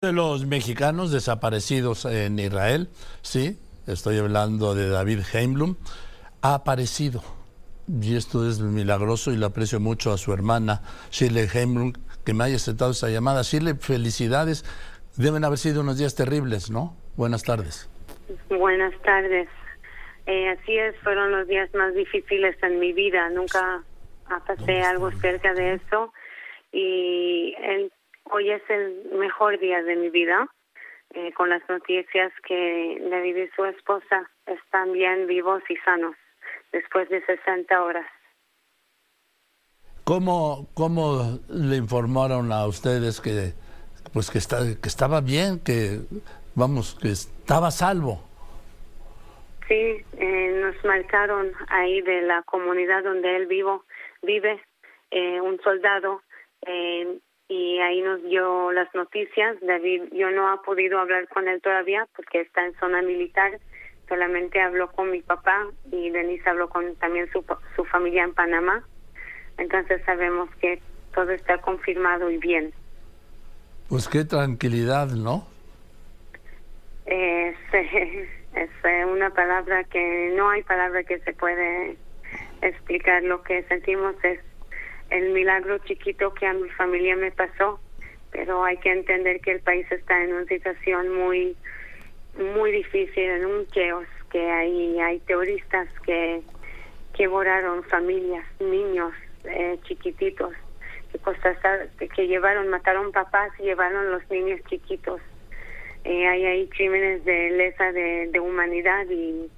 de 0.00 0.14
los 0.14 0.46
mexicanos 0.46 1.12
desaparecidos 1.12 2.06
en 2.06 2.38
Israel, 2.38 2.88
sí, 3.20 3.58
estoy 3.86 4.16
hablando 4.16 4.74
de 4.74 4.88
David 4.88 5.18
Heimblum, 5.30 5.76
ha 6.40 6.54
aparecido. 6.54 7.22
Y 7.86 8.16
esto 8.16 8.48
es 8.48 8.60
milagroso 8.60 9.30
y 9.30 9.36
le 9.36 9.44
aprecio 9.44 9.78
mucho 9.78 10.10
a 10.10 10.16
su 10.16 10.32
hermana 10.32 10.80
Shirley 11.10 11.48
Heimblum 11.52 11.92
que 12.24 12.32
me 12.32 12.44
haya 12.44 12.56
aceptado 12.56 12.92
esa 12.92 13.10
llamada. 13.10 13.42
Shirley, 13.42 13.74
felicidades. 13.74 14.64
Deben 15.18 15.44
haber 15.44 15.58
sido 15.58 15.82
unos 15.82 15.98
días 15.98 16.14
terribles, 16.14 16.70
¿no? 16.70 16.96
Buenas 17.16 17.42
tardes. 17.42 17.90
Buenas 18.48 18.94
tardes. 19.02 19.48
Eh, 20.24 20.48
así 20.48 20.78
es, 20.78 20.96
fueron 21.00 21.30
los 21.30 21.46
días 21.46 21.68
más 21.74 21.94
difíciles 21.94 22.56
en 22.62 22.78
mi 22.78 22.94
vida. 22.94 23.28
Nunca 23.28 23.84
pasé 24.46 24.80
algo 24.80 25.10
cerca 25.20 25.52
de 25.52 25.74
eso. 25.74 26.10
Y 26.72 27.54
el 27.62 27.92
Hoy 28.32 28.50
es 28.50 28.62
el 28.68 29.10
mejor 29.12 29.58
día 29.58 29.82
de 29.82 29.96
mi 29.96 30.08
vida, 30.10 30.46
eh, 31.14 31.32
con 31.32 31.48
las 31.48 31.62
noticias 31.68 32.32
que 32.46 32.98
David 33.10 33.36
y 33.36 33.48
su 33.56 33.64
esposa 33.64 34.30
están 34.46 34.92
bien 34.92 35.26
vivos 35.26 35.62
y 35.68 35.76
sanos 35.78 36.14
después 36.72 37.08
de 37.08 37.24
60 37.24 37.82
horas. 37.82 38.06
¿Cómo, 40.04 40.68
cómo 40.74 41.40
le 41.48 41.76
informaron 41.76 42.52
a 42.52 42.66
ustedes 42.66 43.20
que, 43.20 43.52
pues 44.12 44.30
que, 44.30 44.38
está, 44.38 44.58
que 44.80 44.88
estaba 44.88 45.20
bien, 45.20 45.60
que, 45.64 46.00
vamos, 46.54 46.98
que 47.00 47.08
estaba 47.08 47.70
salvo? 47.70 48.22
Sí, 49.68 50.04
eh, 50.18 50.60
nos 50.60 50.84
marcaron 50.84 51.52
ahí 51.68 52.00
de 52.02 52.22
la 52.22 52.42
comunidad 52.42 53.04
donde 53.04 53.36
él 53.36 53.46
vivo, 53.46 53.84
vive, 54.22 54.60
eh, 55.10 55.40
un 55.40 55.60
soldado 55.62 56.22
eh, 56.66 57.18
y 57.50 57.80
ahí 57.80 58.00
nos 58.00 58.22
dio 58.22 58.70
las 58.70 58.94
noticias. 58.94 59.56
David, 59.60 60.04
yo 60.12 60.30
no 60.30 60.52
ha 60.52 60.62
podido 60.62 61.00
hablar 61.00 61.26
con 61.28 61.48
él 61.48 61.60
todavía 61.60 62.06
porque 62.14 62.42
está 62.42 62.64
en 62.64 62.74
zona 62.78 63.02
militar. 63.02 63.58
Solamente 64.08 64.60
habló 64.60 64.92
con 64.92 65.10
mi 65.10 65.20
papá 65.20 65.66
y 65.90 66.10
Denise 66.10 66.48
habló 66.48 66.68
con 66.68 66.94
también 66.96 67.28
su, 67.32 67.44
su 67.74 67.84
familia 67.86 68.22
en 68.22 68.34
Panamá. 68.34 68.84
Entonces 69.58 70.00
sabemos 70.06 70.48
que 70.60 70.80
todo 71.12 71.32
está 71.32 71.58
confirmado 71.58 72.30
y 72.30 72.38
bien. 72.38 72.72
Pues 73.88 74.06
qué 74.06 74.24
tranquilidad, 74.24 75.08
¿no? 75.08 75.46
Es, 77.06 77.56
es 78.54 79.06
una 79.06 79.30
palabra 79.30 79.84
que 79.84 80.32
no 80.36 80.50
hay 80.50 80.62
palabra 80.62 81.02
que 81.04 81.18
se 81.20 81.32
puede 81.32 81.96
explicar. 82.62 83.22
Lo 83.24 83.42
que 83.42 83.62
sentimos 83.64 84.14
es 84.24 84.40
el 85.10 85.30
milagro 85.30 85.78
chiquito 85.78 86.32
que 86.34 86.46
a 86.46 86.52
mi 86.52 86.68
familia 86.70 87.16
me 87.16 87.30
pasó, 87.30 87.80
pero 88.30 88.64
hay 88.64 88.76
que 88.78 88.92
entender 88.92 89.40
que 89.40 89.52
el 89.52 89.60
país 89.60 89.90
está 89.90 90.22
en 90.22 90.32
una 90.32 90.46
situación 90.46 91.14
muy 91.14 91.56
muy 92.38 92.70
difícil, 92.70 93.24
en 93.24 93.44
un 93.44 93.66
chaos, 93.68 94.06
que 94.30 94.50
hay 94.50 94.98
hay 95.00 95.18
terroristas 95.20 95.88
que 96.06 96.42
que 97.14 97.26
borraron 97.26 97.82
familias, 97.84 98.46
niños 98.60 99.12
eh, 99.44 99.78
chiquititos, 99.82 100.54
que, 101.98 102.08
que 102.08 102.26
llevaron, 102.26 102.68
mataron 102.68 103.12
papás 103.12 103.50
y 103.58 103.64
llevaron 103.64 104.10
los 104.12 104.28
niños 104.30 104.60
chiquitos. 104.68 105.20
Eh, 106.04 106.26
hay 106.26 106.46
ahí 106.46 106.68
crímenes 106.68 107.24
de 107.24 107.50
lesa 107.50 107.92
de, 107.92 108.40
humanidad 108.40 109.06
y, 109.10 109.50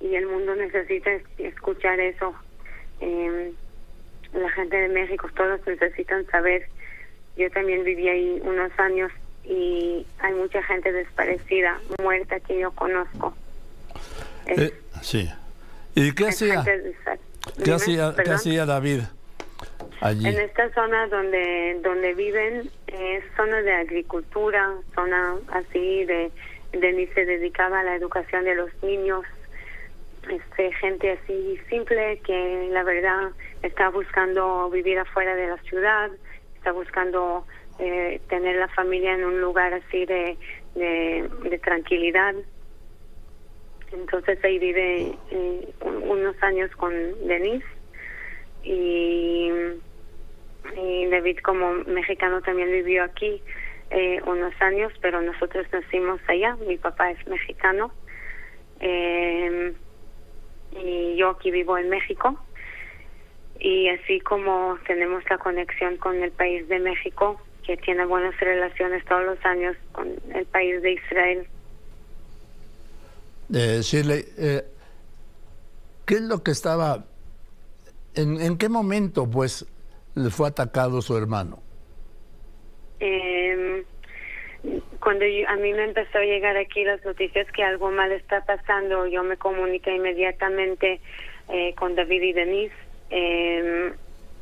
y 0.00 0.16
el 0.16 0.26
mundo 0.26 0.54
necesita 0.56 1.10
escuchar 1.38 2.00
eso. 2.00 2.34
Eh, 3.00 3.52
la 4.36 4.50
gente 4.50 4.76
de 4.76 4.88
México, 4.88 5.28
todos 5.34 5.60
necesitan 5.66 6.26
saber. 6.26 6.68
Yo 7.36 7.50
también 7.50 7.84
viví 7.84 8.08
ahí 8.08 8.40
unos 8.44 8.70
años 8.78 9.12
y 9.44 10.06
hay 10.18 10.34
mucha 10.34 10.62
gente 10.62 10.92
desaparecida, 10.92 11.78
muerta 12.02 12.40
que 12.40 12.60
yo 12.60 12.70
conozco. 12.72 13.34
Eh, 14.46 14.72
sí. 15.02 15.28
¿Y 15.94 16.12
qué 16.12 16.28
hacía? 16.28 16.64
¿Qué, 17.64 17.72
hacía, 17.72 18.14
¿Qué 18.22 18.30
hacía 18.30 18.66
David 18.66 19.00
allí? 20.00 20.26
En 20.26 20.40
esta 20.40 20.72
zona 20.74 21.06
donde 21.08 21.80
donde 21.82 22.14
viven 22.14 22.70
es 22.86 23.24
zona 23.36 23.62
de 23.62 23.72
agricultura, 23.72 24.74
zona 24.94 25.36
así 25.48 26.04
de 26.04 26.30
de 26.72 27.10
se 27.14 27.24
dedicaba 27.24 27.80
a 27.80 27.82
la 27.84 27.96
educación 27.96 28.44
de 28.44 28.54
los 28.54 28.70
niños 28.82 29.24
este, 30.30 30.72
gente 30.74 31.12
así 31.12 31.58
simple 31.68 32.20
que 32.24 32.68
la 32.70 32.82
verdad 32.82 33.30
está 33.62 33.88
buscando 33.90 34.68
vivir 34.70 34.98
afuera 34.98 35.34
de 35.34 35.48
la 35.48 35.58
ciudad, 35.58 36.10
está 36.56 36.72
buscando 36.72 37.46
eh, 37.78 38.20
tener 38.28 38.56
la 38.56 38.68
familia 38.68 39.14
en 39.14 39.24
un 39.24 39.40
lugar 39.40 39.72
así 39.74 40.04
de, 40.06 40.36
de, 40.74 41.58
tranquilidad. 41.62 42.34
Entonces 43.92 44.42
ahí 44.44 44.58
vive 44.58 45.14
eh, 45.30 45.74
unos 45.80 46.42
años 46.42 46.70
con 46.76 46.92
Denise 47.26 47.66
y, 48.62 49.50
David 51.10 51.38
como 51.38 51.72
mexicano 51.86 52.42
también 52.42 52.70
vivió 52.70 53.04
aquí 53.04 53.40
eh, 53.90 54.20
unos 54.26 54.52
años, 54.60 54.92
pero 55.00 55.22
nosotros 55.22 55.66
nacimos 55.72 56.20
allá, 56.26 56.56
mi 56.66 56.76
papá 56.76 57.12
es 57.12 57.26
mexicano. 57.28 57.92
Eh, 58.80 59.72
y 60.72 61.16
yo 61.16 61.30
aquí 61.30 61.50
vivo 61.50 61.78
en 61.78 61.88
México. 61.88 62.38
Y 63.58 63.88
así 63.88 64.20
como 64.20 64.76
tenemos 64.86 65.22
la 65.30 65.38
conexión 65.38 65.96
con 65.96 66.22
el 66.22 66.30
país 66.30 66.68
de 66.68 66.78
México, 66.78 67.40
que 67.64 67.76
tiene 67.76 68.04
buenas 68.04 68.38
relaciones 68.38 69.04
todos 69.06 69.24
los 69.24 69.44
años 69.44 69.76
con 69.92 70.08
el 70.34 70.44
país 70.46 70.80
de 70.82 70.92
Israel. 70.92 71.46
Eh, 73.52 73.80
Shirley, 73.80 74.24
eh, 74.38 74.64
¿qué 76.04 76.14
es 76.14 76.22
lo 76.22 76.42
que 76.42 76.50
estaba, 76.50 77.04
en, 78.14 78.40
en 78.40 78.58
qué 78.58 78.68
momento 78.68 79.28
pues 79.28 79.66
le 80.14 80.30
fue 80.30 80.48
atacado 80.48 81.00
su 81.02 81.16
hermano? 81.16 81.62
Eh, 83.00 83.84
cuando 85.06 85.24
a 85.24 85.54
mí 85.54 85.72
me 85.72 85.84
empezó 85.84 86.18
a 86.18 86.24
llegar 86.24 86.56
aquí 86.56 86.82
las 86.82 87.04
noticias 87.04 87.46
que 87.52 87.62
algo 87.62 87.92
mal 87.92 88.10
está 88.10 88.44
pasando, 88.44 89.06
yo 89.06 89.22
me 89.22 89.36
comuniqué 89.36 89.94
inmediatamente 89.94 91.00
eh, 91.48 91.74
con 91.76 91.94
David 91.94 92.22
y 92.22 92.32
Denise. 92.32 92.74
Eh, 93.10 93.92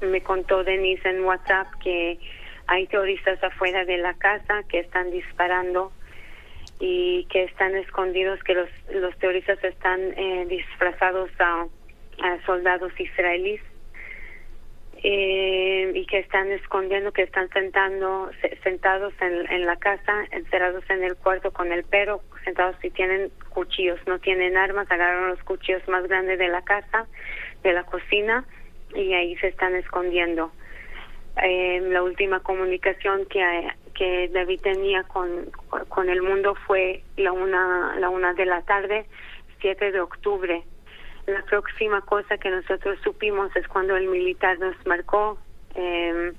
me 0.00 0.20
contó 0.22 0.64
Denise 0.64 1.10
en 1.10 1.22
WhatsApp 1.22 1.68
que 1.80 2.18
hay 2.66 2.88
terroristas 2.88 3.40
afuera 3.44 3.84
de 3.84 3.98
la 3.98 4.14
casa 4.14 4.64
que 4.68 4.80
están 4.80 5.12
disparando 5.12 5.92
y 6.80 7.28
que 7.30 7.44
están 7.44 7.76
escondidos, 7.76 8.42
que 8.42 8.54
los, 8.54 8.68
los 8.92 9.16
terroristas 9.18 9.62
están 9.62 10.00
eh, 10.16 10.44
disfrazados 10.48 11.30
a 11.38 11.68
soldados 12.44 12.90
israelíes 12.98 13.62
eh, 15.02 15.37
que 16.08 16.18
están 16.18 16.50
escondiendo, 16.50 17.12
que 17.12 17.22
están 17.22 17.48
sentando, 17.50 18.30
sentados 18.62 19.12
en, 19.20 19.66
la 19.66 19.76
casa, 19.76 20.24
encerrados 20.30 20.82
en 20.88 21.04
el 21.04 21.16
cuarto 21.16 21.52
con 21.52 21.70
el 21.70 21.84
perro, 21.84 22.22
sentados 22.44 22.76
y 22.82 22.90
tienen 22.90 23.30
cuchillos, 23.50 24.00
no 24.06 24.18
tienen 24.18 24.56
armas, 24.56 24.90
agarran 24.90 25.28
los 25.28 25.42
cuchillos 25.44 25.86
más 25.86 26.08
grandes 26.08 26.38
de 26.38 26.48
la 26.48 26.62
casa, 26.62 27.06
de 27.62 27.72
la 27.74 27.84
cocina, 27.84 28.44
y 28.94 29.12
ahí 29.12 29.36
se 29.36 29.48
están 29.48 29.74
escondiendo. 29.74 30.50
Eh, 31.42 31.80
la 31.90 32.02
última 32.02 32.40
comunicación 32.40 33.26
que, 33.26 33.68
que 33.94 34.28
David 34.28 34.62
tenía 34.62 35.02
con, 35.04 35.50
con 35.88 36.08
el 36.08 36.22
mundo 36.22 36.54
fue 36.66 37.02
la 37.16 37.32
una, 37.32 37.96
la 38.00 38.08
una 38.08 38.32
de 38.32 38.46
la 38.46 38.62
tarde, 38.62 39.04
7 39.60 39.92
de 39.92 40.00
octubre 40.00 40.64
la 41.26 41.42
próxima 41.42 42.00
cosa 42.00 42.38
que 42.38 42.48
nosotros 42.48 42.98
supimos 43.04 43.54
es 43.54 43.68
cuando 43.68 43.96
el 43.96 44.08
militar 44.08 44.58
nos 44.58 44.74
marcó, 44.86 45.38
eh, 45.78 46.32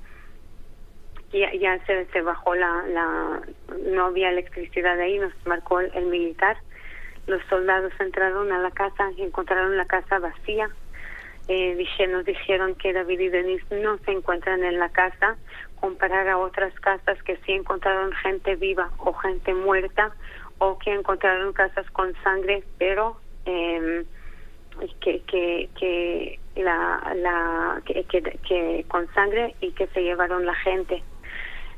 ya, 1.32 1.54
ya 1.54 1.86
se, 1.86 2.06
se 2.08 2.22
bajó 2.22 2.56
la, 2.56 2.84
la, 2.88 3.42
no 3.92 4.06
había 4.06 4.32
electricidad 4.32 5.00
ahí, 5.00 5.18
nos 5.18 5.34
marcó 5.46 5.80
el, 5.80 6.06
militar. 6.08 6.58
Los 7.28 7.42
soldados 7.50 7.94
entraron 8.00 8.52
a 8.52 8.60
la 8.60 8.72
casa 8.72 9.12
y 9.16 9.24
encontraron 9.24 9.78
la 9.78 9.86
casa 9.86 10.20
vacía. 10.20 10.70
Eh, 11.48 11.88
nos 12.10 12.26
dijeron 12.26 12.76
que 12.76 12.94
David 12.94 13.20
y 13.20 13.30
Denise 13.30 13.82
no 13.82 13.98
se 14.00 14.12
encuentran 14.12 14.64
en 14.64 14.78
la 14.78 14.90
casa, 14.90 15.38
comparar 15.80 16.28
a 16.28 16.38
otras 16.38 16.74
casas 16.80 17.22
que 17.24 17.38
sí 17.38 17.54
encontraron 17.54 18.12
gente 18.14 18.56
viva 18.56 18.92
o 18.98 19.14
gente 19.14 19.54
muerta, 19.54 20.14
o 20.60 20.78
que 20.78 20.94
encontraron 20.94 21.54
casas 21.54 21.90
con 21.92 22.14
sangre, 22.24 22.64
pero 22.78 23.18
eh, 23.46 24.06
que 25.02 25.22
que 25.22 25.70
que 25.80 26.40
la 26.60 27.14
la 27.16 27.82
que, 27.86 28.04
que, 28.04 28.86
con 28.88 29.12
sangre 29.14 29.56
y 29.62 29.72
que 29.72 29.88
se 29.88 30.02
llevaron 30.02 30.46
la 30.46 30.56
gente. 30.56 31.04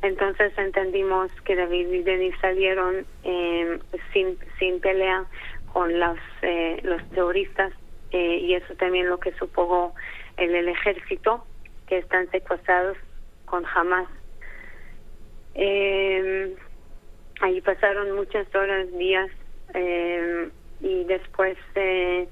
Entonces 0.01 0.51
entendimos 0.57 1.31
que 1.43 1.55
David 1.55 1.91
y 1.91 2.01
Denis 2.01 2.35
salieron 2.41 3.05
eh, 3.23 3.79
sin 4.13 4.37
sin 4.59 4.79
pelea 4.79 5.25
con 5.73 5.99
los 5.99 6.17
eh, 6.41 6.79
los 6.83 7.07
terroristas 7.09 7.71
eh, 8.11 8.37
y 8.37 8.55
eso 8.55 8.73
también 8.75 9.09
lo 9.09 9.19
que 9.19 9.31
supongo 9.33 9.93
el, 10.37 10.55
el 10.55 10.67
ejército 10.69 11.45
que 11.87 11.99
están 11.99 12.29
secuestrados 12.31 12.97
con 13.45 13.65
Hamas. 13.65 14.07
Eh, 15.55 16.55
ahí 17.41 17.61
pasaron 17.61 18.11
muchas 18.15 18.47
horas, 18.55 18.91
días, 18.97 19.29
eh, 19.73 20.49
y 20.79 21.03
después 21.03 21.57
eh, 21.75 22.27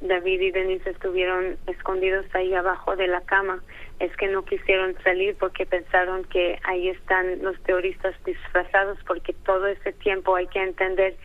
David 0.00 0.40
y 0.40 0.50
Denise 0.52 0.90
estuvieron 0.90 1.56
escondidos 1.66 2.26
ahí 2.34 2.54
abajo 2.54 2.94
de 2.94 3.08
la 3.08 3.20
cama. 3.22 3.62
Es 3.98 4.14
que 4.16 4.28
no 4.28 4.44
quisieron 4.44 4.96
salir 5.02 5.36
porque 5.38 5.66
pensaron 5.66 6.24
que 6.24 6.58
ahí 6.64 6.88
están 6.88 7.42
los 7.42 7.60
terroristas 7.62 8.14
disfrazados, 8.24 8.98
porque 9.06 9.32
todo 9.32 9.66
ese 9.66 9.92
tiempo 9.92 10.36
hay 10.36 10.46
que 10.46 10.62
entender, 10.62 11.16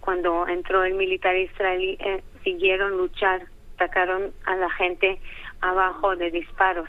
cuando 0.00 0.46
entró 0.46 0.84
el 0.84 0.94
militar 0.94 1.36
israelí, 1.36 1.96
eh, 2.00 2.22
siguieron 2.44 2.96
luchar, 2.96 3.42
sacaron 3.78 4.32
a 4.44 4.56
la 4.56 4.70
gente 4.70 5.20
abajo 5.60 6.16
de 6.16 6.30
disparos. 6.30 6.88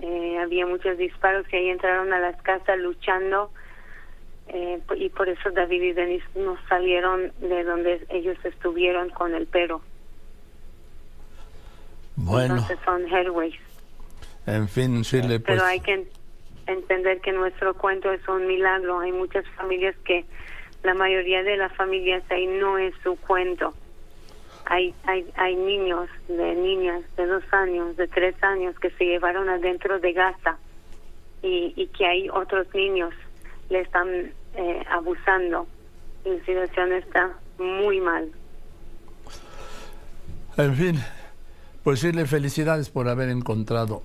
Eh, 0.00 0.38
había 0.38 0.66
muchos 0.66 0.96
disparos 0.98 1.46
y 1.52 1.56
ahí 1.56 1.68
entraron 1.68 2.12
a 2.12 2.20
las 2.20 2.40
casas 2.42 2.78
luchando 2.78 3.50
eh, 4.52 4.80
y 4.96 5.08
por 5.10 5.28
eso 5.28 5.50
David 5.52 5.82
y 5.82 5.92
Denis 5.92 6.24
no 6.34 6.56
salieron 6.68 7.32
de 7.40 7.62
donde 7.62 8.04
ellos 8.08 8.36
estuvieron 8.44 9.10
con 9.10 9.34
el 9.34 9.46
perro. 9.46 9.80
Bueno. 12.16 12.54
Entonces 12.54 12.78
son 12.84 13.06
Headways. 13.06 13.54
En 14.46 14.68
fin, 14.68 15.02
Shirley, 15.02 15.38
pues... 15.38 15.56
Pero 15.56 15.64
hay 15.64 15.80
que 15.80 16.08
entender 16.66 17.20
que 17.20 17.30
nuestro 17.30 17.74
cuento 17.74 18.10
es 18.10 18.26
un 18.26 18.48
milagro. 18.48 18.98
Hay 18.98 19.12
muchas 19.12 19.46
familias 19.50 19.94
que, 20.04 20.24
la 20.82 20.94
mayoría 20.94 21.42
de 21.44 21.56
las 21.56 21.72
familias 21.76 22.24
ahí 22.30 22.46
no 22.46 22.76
es 22.78 22.92
su 23.04 23.16
cuento. 23.16 23.72
Hay, 24.64 24.94
hay, 25.04 25.30
hay 25.36 25.54
niños, 25.54 26.08
de 26.26 26.54
niñas 26.54 27.04
de 27.16 27.26
dos 27.26 27.44
años, 27.52 27.96
de 27.96 28.08
tres 28.08 28.34
años 28.42 28.78
que 28.78 28.90
se 28.90 29.04
llevaron 29.04 29.48
adentro 29.48 30.00
de 30.00 30.12
Gaza 30.12 30.58
y, 31.42 31.72
y 31.76 31.86
que 31.88 32.06
hay 32.06 32.28
otros 32.30 32.66
niños 32.74 33.14
le 33.68 33.80
están 33.80 34.32
eh, 34.54 34.82
abusando. 34.90 35.66
La 36.24 36.38
situación 36.44 36.92
está 36.92 37.30
muy 37.58 38.00
mal. 38.00 38.30
En 40.56 40.74
fin, 40.74 41.00
pues 41.82 42.02
decirle 42.02 42.26
felicidades 42.26 42.90
por 42.90 43.08
haber 43.08 43.30
encontrado 43.30 44.02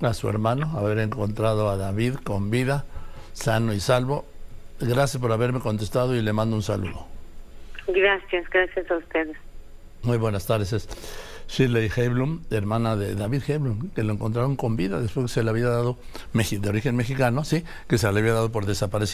a 0.00 0.14
su 0.14 0.28
hermano, 0.28 0.78
haber 0.78 0.98
encontrado 0.98 1.68
a 1.68 1.76
David 1.76 2.14
con 2.24 2.50
vida, 2.50 2.84
sano 3.32 3.72
y 3.74 3.80
salvo. 3.80 4.24
Gracias 4.80 5.20
por 5.20 5.32
haberme 5.32 5.60
contestado 5.60 6.14
y 6.14 6.22
le 6.22 6.32
mando 6.32 6.56
un 6.56 6.62
saludo. 6.62 7.06
Gracias, 7.86 8.48
gracias 8.48 8.90
a 8.90 8.96
ustedes. 8.96 9.36
Muy 10.02 10.16
buenas 10.16 10.46
tardes. 10.46 10.72
Es 10.72 10.88
Shirley 11.48 11.90
Heiblum, 11.94 12.44
hermana 12.50 12.96
de 12.96 13.14
David 13.14 13.42
Heiblum, 13.46 13.90
que 13.90 14.04
lo 14.04 14.12
encontraron 14.12 14.56
con 14.56 14.76
vida 14.76 15.00
después 15.00 15.26
que 15.26 15.32
se 15.32 15.42
le 15.42 15.50
había 15.50 15.68
dado, 15.68 15.98
de 16.32 16.68
origen 16.68 16.96
mexicano, 16.96 17.44
sí, 17.44 17.64
que 17.88 17.98
se 17.98 18.10
le 18.10 18.20
había 18.20 18.32
dado 18.32 18.52
por 18.52 18.66
desaparecido. 18.66 19.08